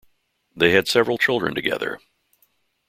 [0.55, 1.99] They had several children together.